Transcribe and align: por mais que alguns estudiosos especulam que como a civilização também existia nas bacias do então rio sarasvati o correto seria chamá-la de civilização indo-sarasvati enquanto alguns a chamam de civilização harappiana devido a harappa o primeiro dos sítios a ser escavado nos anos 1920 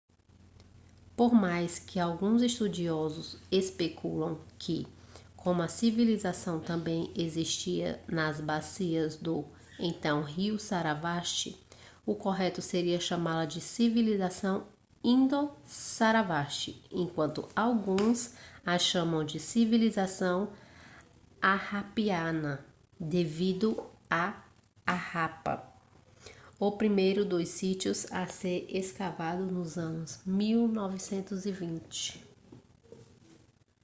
por 1.15 1.31
mais 1.35 1.77
que 1.77 1.99
alguns 1.99 2.41
estudiosos 2.41 3.37
especulam 3.51 4.41
que 4.57 4.87
como 5.37 5.61
a 5.61 5.67
civilização 5.67 6.59
também 6.59 7.13
existia 7.15 8.03
nas 8.07 8.41
bacias 8.41 9.15
do 9.15 9.45
então 9.79 10.23
rio 10.23 10.57
sarasvati 10.57 11.55
o 12.03 12.15
correto 12.15 12.63
seria 12.63 12.99
chamá-la 12.99 13.45
de 13.45 13.61
civilização 13.61 14.65
indo-sarasvati 15.03 16.83
enquanto 16.91 17.47
alguns 17.55 18.33
a 18.65 18.79
chamam 18.79 19.23
de 19.23 19.39
civilização 19.39 20.51
harappiana 21.39 22.65
devido 22.99 23.85
a 24.09 24.43
harappa 24.87 25.69
o 26.59 26.71
primeiro 26.73 27.23
dos 27.25 27.47
sítios 27.49 28.05
a 28.11 28.25
ser 28.27 28.65
escavado 28.69 29.43
nos 29.47 29.75
anos 29.79 30.21
1920 30.27 32.29